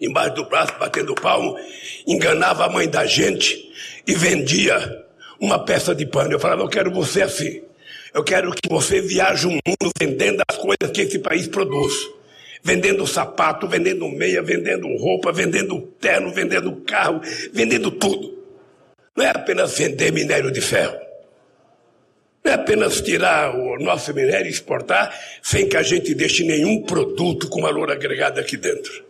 embaixo 0.01 0.35
do 0.35 0.45
braço, 0.49 0.73
batendo 0.77 1.15
palmo, 1.15 1.57
enganava 2.05 2.65
a 2.65 2.69
mãe 2.69 2.89
da 2.89 3.05
gente 3.05 3.71
e 4.05 4.13
vendia 4.13 5.05
uma 5.39 5.63
peça 5.63 5.95
de 5.95 6.05
pano. 6.05 6.33
Eu 6.33 6.39
falava, 6.39 6.61
eu 6.61 6.67
quero 6.67 6.91
você 6.91 7.21
assim. 7.21 7.63
Eu 8.13 8.24
quero 8.24 8.51
que 8.51 8.70
você 8.70 9.01
viaje 9.01 9.48
o 9.48 9.50
mundo 9.50 9.91
vendendo 10.00 10.43
as 10.48 10.55
coisas 10.55 10.91
que 10.93 11.01
esse 11.01 11.17
país 11.17 11.48
produz. 11.48 11.93
Vendendo 12.62 13.08
sapato, 13.08 13.67
vendendo 13.67 14.08
meia, 14.08 14.41
vendendo 14.41 14.88
roupa, 14.98 15.32
vendendo 15.32 15.82
terno, 16.00 16.32
vendendo 16.32 16.72
carro, 16.86 17.22
vendendo 17.51 17.89
tudo. 17.91 18.38
Não 19.15 19.25
é 19.25 19.29
apenas 19.29 19.77
vender 19.77 20.12
minério 20.12 20.51
de 20.51 20.62
ferro. 20.62 20.98
Não 22.43 22.51
é 22.51 22.55
apenas 22.55 23.01
tirar 23.01 23.55
o 23.55 23.77
nosso 23.79 24.13
minério 24.13 24.48
e 24.48 24.51
exportar 24.51 25.17
sem 25.41 25.67
que 25.67 25.75
a 25.75 25.84
gente 25.84 26.13
deixe 26.13 26.43
nenhum 26.43 26.84
produto 26.84 27.50
com 27.50 27.62
valor 27.62 27.89
agregado 27.91 28.39
aqui 28.39 28.55
dentro. 28.55 29.03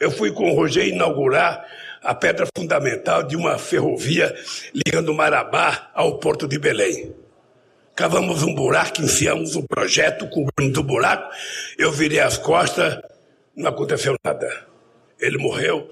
Eu 0.00 0.10
fui 0.10 0.32
com 0.32 0.50
o 0.50 0.54
Rogério 0.54 0.92
inaugurar 0.92 1.64
a 2.02 2.14
pedra 2.14 2.46
fundamental 2.56 3.22
de 3.22 3.36
uma 3.36 3.58
ferrovia 3.58 4.34
ligando 4.74 5.14
Marabá 5.14 5.90
ao 5.94 6.18
Porto 6.18 6.48
de 6.48 6.58
Belém. 6.58 7.14
Cavamos 7.94 8.42
um 8.42 8.54
buraco, 8.54 9.02
enfiamos 9.02 9.56
um 9.56 9.62
projeto, 9.62 10.28
cobrimos 10.28 10.78
o 10.78 10.82
buraco, 10.82 11.34
eu 11.78 11.92
virei 11.92 12.20
as 12.20 12.38
costas, 12.38 12.98
não 13.54 13.68
aconteceu 13.68 14.16
nada. 14.24 14.66
Ele 15.20 15.36
morreu 15.36 15.90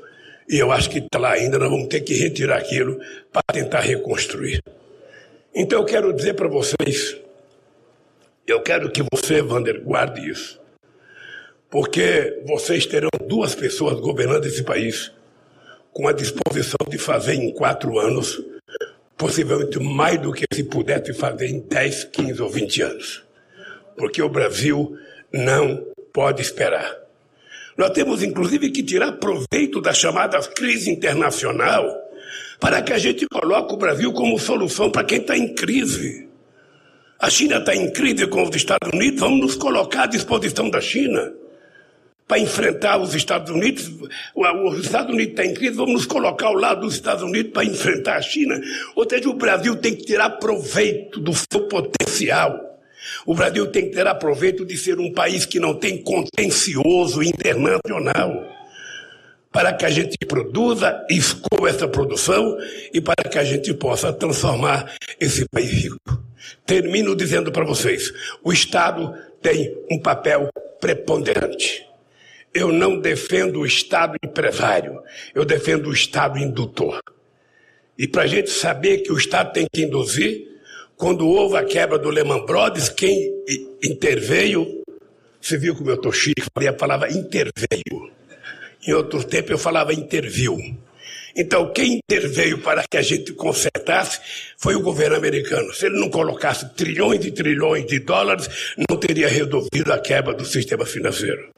e 0.48 0.58
eu 0.58 0.72
acho 0.72 0.88
que 0.88 0.98
está 0.98 1.18
lá 1.18 1.32
ainda, 1.32 1.58
nós 1.58 1.68
vamos 1.68 1.88
ter 1.88 2.00
que 2.00 2.14
retirar 2.14 2.56
aquilo 2.56 2.98
para 3.30 3.42
tentar 3.52 3.80
reconstruir. 3.80 4.62
Então 5.54 5.80
eu 5.80 5.84
quero 5.84 6.12
dizer 6.12 6.34
para 6.34 6.48
vocês, 6.48 7.16
eu 8.46 8.62
quero 8.62 8.90
que 8.90 9.02
você, 9.12 9.42
Vander, 9.42 9.82
guarde 9.82 10.30
isso. 10.30 10.58
Porque 11.68 12.42
vocês 12.46 12.86
terão 12.86 13.10
duas 13.26 13.54
pessoas 13.54 14.00
governando 14.00 14.46
esse 14.46 14.62
país 14.62 15.12
com 15.92 16.08
a 16.08 16.12
disposição 16.12 16.78
de 16.88 16.96
fazer 16.96 17.34
em 17.34 17.52
quatro 17.52 17.98
anos, 17.98 18.40
possivelmente 19.18 19.80
mais 19.80 20.20
do 20.20 20.32
que 20.32 20.46
se 20.50 20.62
pudesse 20.62 21.12
fazer 21.12 21.48
em 21.48 21.58
10, 21.60 22.04
15 22.04 22.40
ou 22.40 22.48
20 22.48 22.82
anos. 22.82 23.24
Porque 23.96 24.22
o 24.22 24.28
Brasil 24.28 24.96
não 25.32 25.84
pode 26.12 26.40
esperar. 26.40 26.96
Nós 27.76 27.90
temos, 27.90 28.22
inclusive, 28.22 28.70
que 28.70 28.82
tirar 28.82 29.12
proveito 29.12 29.80
da 29.80 29.92
chamada 29.92 30.38
crise 30.40 30.90
internacional 30.90 31.84
para 32.60 32.80
que 32.80 32.92
a 32.92 32.98
gente 32.98 33.26
coloque 33.26 33.74
o 33.74 33.76
Brasil 33.76 34.12
como 34.12 34.38
solução 34.38 34.90
para 34.90 35.04
quem 35.04 35.18
está 35.18 35.36
em 35.36 35.52
crise. 35.54 36.28
A 37.20 37.28
China 37.28 37.58
está 37.58 37.74
em 37.74 37.90
crise 37.92 38.26
com 38.28 38.42
os 38.42 38.54
Estados 38.54 38.88
Unidos, 38.92 39.20
vamos 39.20 39.40
nos 39.40 39.54
colocar 39.56 40.04
à 40.04 40.06
disposição 40.06 40.70
da 40.70 40.80
China 40.80 41.32
para 42.28 42.38
enfrentar 42.38 42.98
os 42.98 43.14
Estados 43.14 43.50
Unidos. 43.50 43.90
Os 44.34 44.84
Estados 44.84 45.12
Unidos 45.12 45.30
estão 45.30 45.44
tá 45.46 45.50
em 45.50 45.54
crise, 45.54 45.74
vamos 45.74 45.94
nos 45.94 46.06
colocar 46.06 46.48
ao 46.48 46.54
lado 46.54 46.82
dos 46.82 46.94
Estados 46.94 47.22
Unidos 47.22 47.52
para 47.52 47.64
enfrentar 47.64 48.16
a 48.16 48.22
China. 48.22 48.60
Ou 48.94 49.08
seja, 49.08 49.30
o 49.30 49.34
Brasil 49.34 49.74
tem 49.76 49.96
que 49.96 50.04
tirar 50.04 50.30
proveito 50.32 51.18
do 51.18 51.32
seu 51.32 51.66
potencial. 51.66 52.68
O 53.24 53.34
Brasil 53.34 53.66
tem 53.68 53.86
que 53.88 53.96
tirar 53.96 54.14
proveito 54.16 54.66
de 54.66 54.76
ser 54.76 55.00
um 55.00 55.10
país 55.12 55.46
que 55.46 55.58
não 55.58 55.74
tem 55.74 56.02
contencioso 56.02 57.22
internacional 57.22 58.44
para 59.50 59.72
que 59.72 59.86
a 59.86 59.90
gente 59.90 60.18
produza, 60.26 61.06
escoa 61.08 61.70
essa 61.70 61.88
produção 61.88 62.58
e 62.92 63.00
para 63.00 63.28
que 63.30 63.38
a 63.38 63.44
gente 63.44 63.72
possa 63.72 64.12
transformar 64.12 64.92
esse 65.18 65.48
país 65.48 65.70
rico. 65.70 66.22
Termino 66.66 67.16
dizendo 67.16 67.50
para 67.50 67.64
vocês: 67.64 68.12
o 68.44 68.52
Estado 68.52 69.14
tem 69.40 69.74
um 69.90 69.98
papel 69.98 70.50
preponderante. 70.78 71.87
Eu 72.52 72.72
não 72.72 72.98
defendo 72.98 73.60
o 73.60 73.66
Estado 73.66 74.16
empresário, 74.24 75.00
eu 75.34 75.44
defendo 75.44 75.88
o 75.88 75.92
Estado 75.92 76.38
indutor. 76.38 77.00
E 77.96 78.06
para 78.06 78.22
a 78.22 78.26
gente 78.26 78.50
saber 78.50 78.98
que 78.98 79.12
o 79.12 79.18
Estado 79.18 79.52
tem 79.52 79.66
que 79.72 79.82
induzir, 79.82 80.48
quando 80.96 81.28
houve 81.28 81.56
a 81.56 81.64
quebra 81.64 81.98
do 81.98 82.10
Lehman 82.10 82.44
Brothers, 82.46 82.88
quem 82.88 83.32
interveio, 83.82 84.82
você 85.40 85.56
viu 85.56 85.74
como 85.74 85.90
eu 85.90 85.94
estou 85.96 86.12
chique, 86.12 86.42
falei 86.54 86.68
a 86.68 86.72
palavra 86.72 87.12
interveio 87.12 88.18
em 88.86 88.92
outro 88.92 89.22
tempo 89.24 89.52
eu 89.52 89.58
falava 89.58 89.92
interviu. 89.92 90.56
Então, 91.36 91.72
quem 91.72 92.00
interveio 92.02 92.58
para 92.58 92.82
que 92.90 92.96
a 92.96 93.02
gente 93.02 93.32
consertasse 93.32 94.18
foi 94.56 94.74
o 94.74 94.80
governo 94.80 95.16
americano. 95.16 95.72
Se 95.72 95.86
ele 95.86 96.00
não 96.00 96.10
colocasse 96.10 96.74
trilhões 96.74 97.24
e 97.24 97.30
trilhões 97.30 97.86
de 97.86 98.00
dólares, 98.00 98.48
não 98.88 98.96
teria 98.96 99.28
resolvido 99.28 99.92
a 99.92 99.98
quebra 99.98 100.34
do 100.34 100.44
sistema 100.44 100.84
financeiro. 100.84 101.50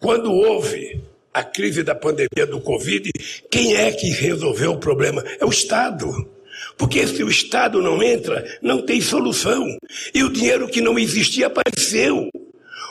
Quando 0.00 0.32
houve 0.32 1.00
a 1.34 1.42
crise 1.42 1.82
da 1.82 1.94
pandemia 1.94 2.46
do 2.46 2.60
Covid, 2.60 3.10
quem 3.50 3.74
é 3.74 3.90
que 3.90 4.10
resolveu 4.10 4.72
o 4.72 4.78
problema? 4.78 5.24
É 5.40 5.44
o 5.44 5.50
Estado. 5.50 6.28
Porque 6.76 7.06
se 7.06 7.22
o 7.22 7.28
Estado 7.28 7.82
não 7.82 8.02
entra, 8.02 8.44
não 8.62 8.80
tem 8.80 9.00
solução. 9.00 9.76
E 10.14 10.22
o 10.22 10.30
dinheiro 10.30 10.68
que 10.68 10.80
não 10.80 10.98
existia 10.98 11.48
apareceu. 11.48 12.28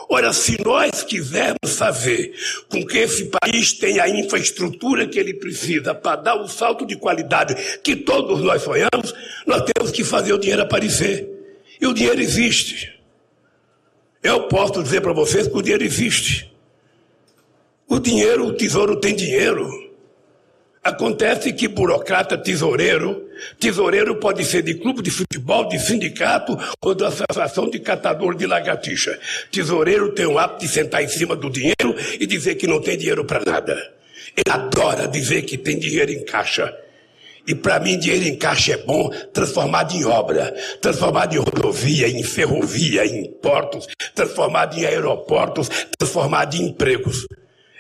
Ora, 0.10 0.32
se 0.32 0.62
nós 0.64 1.04
quisermos 1.04 1.78
fazer 1.78 2.34
com 2.70 2.86
que 2.86 2.98
esse 2.98 3.26
país 3.26 3.74
tenha 3.74 4.04
a 4.04 4.10
infraestrutura 4.10 5.08
que 5.08 5.20
ele 5.20 5.34
precisa 5.34 5.94
para 5.94 6.22
dar 6.22 6.36
o 6.36 6.48
salto 6.48 6.86
de 6.86 6.96
qualidade 6.96 7.56
que 7.82 7.96
todos 7.96 8.42
nós 8.42 8.62
sonhamos, 8.62 9.14
nós 9.46 9.64
temos 9.64 9.92
que 9.92 10.04
fazer 10.04 10.34
o 10.34 10.38
dinheiro 10.38 10.62
aparecer. 10.62 11.28
E 11.80 11.88
o 11.88 11.94
dinheiro 11.94 12.22
existe. 12.22 12.98
Eu 14.24 14.48
posso 14.48 14.82
dizer 14.82 15.02
para 15.02 15.14
vocês 15.14 15.48
que 15.48 15.58
o 15.58 15.62
dinheiro 15.62 15.84
existe. 15.84 16.57
O 17.90 18.00
dinheiro, 18.00 18.48
o 18.48 18.54
tesouro 18.54 19.00
tem 19.00 19.16
dinheiro. 19.16 19.66
Acontece 20.84 21.54
que 21.54 21.70
burocrata, 21.70 22.38
tesoureiro, 22.38 23.30
tesoureiro 23.58 24.20
pode 24.20 24.44
ser 24.44 24.62
de 24.62 24.74
clube 24.74 25.02
de 25.02 25.10
futebol, 25.10 25.70
de 25.70 25.80
sindicato 25.80 26.58
ou 26.82 26.94
da 26.94 27.08
associação 27.08 27.70
de 27.70 27.80
catador 27.80 28.36
de 28.36 28.46
lagartixa. 28.46 29.18
Tesoureiro 29.50 30.12
tem 30.12 30.26
o 30.26 30.38
hábito 30.38 30.66
de 30.66 30.68
sentar 30.68 31.02
em 31.02 31.08
cima 31.08 31.34
do 31.34 31.50
dinheiro 31.50 31.96
e 32.20 32.26
dizer 32.26 32.56
que 32.56 32.68
não 32.68 32.82
tem 32.82 32.98
dinheiro 32.98 33.24
para 33.24 33.44
nada. 33.46 33.74
Ele 34.36 34.52
adora 34.54 35.08
dizer 35.08 35.44
que 35.44 35.58
tem 35.58 35.80
dinheiro 35.80 36.12
em 36.12 36.26
caixa. 36.26 36.74
E 37.48 37.56
para 37.56 37.80
mim, 37.80 37.98
dinheiro 37.98 38.26
em 38.26 38.38
caixa 38.38 38.74
é 38.74 38.78
bom 38.78 39.10
transformado 39.32 39.94
em 39.96 40.04
obra, 40.04 40.54
transformado 40.82 41.34
em 41.34 41.40
rodovia, 41.40 42.10
em 42.10 42.22
ferrovia, 42.22 43.06
em 43.06 43.32
portos, 43.32 43.88
transformado 44.14 44.78
em 44.78 44.86
aeroportos, 44.86 45.70
transformado 45.98 46.56
em 46.56 46.68
empregos. 46.68 47.26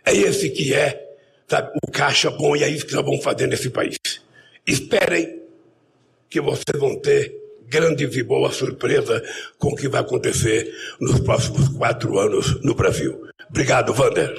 É 0.08 0.15
esse 0.15 0.50
que 0.50 0.74
é 0.74 1.06
sabe, 1.48 1.72
o 1.84 1.91
caixa 1.91 2.30
bom 2.32 2.56
e 2.56 2.63
é 2.63 2.70
isso 2.70 2.86
que 2.86 2.93
nós 2.93 3.04
vamos 3.04 3.24
fazer 3.24 3.46
nesse 3.46 3.70
país. 3.70 3.98
Esperem 4.65 5.41
que 6.30 6.39
vocês 6.39 6.80
vão 6.80 6.98
ter 7.00 7.36
grande 7.67 8.06
e 8.06 8.24
boa 8.24 8.52
surpresa 8.52 9.22
com 9.58 9.70
o 9.70 9.76
que 9.76 9.89
vai 9.89 10.00
acontecer 10.00 10.74
nos 11.02 11.20
próximos 11.20 11.67
quatro 11.70 12.17
anos 12.17 12.62
no 12.63 12.74
Brasil. 12.74 13.28
Obrigado, 13.50 13.93
Wander. 13.93 14.34